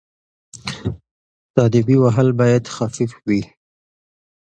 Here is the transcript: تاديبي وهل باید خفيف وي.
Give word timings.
تاديبي 1.55 1.95
وهل 2.03 2.27
باید 2.39 2.63
خفيف 2.75 3.11
وي. 3.27 3.41